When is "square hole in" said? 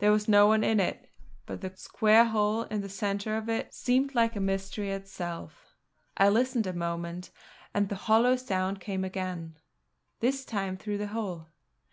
1.76-2.80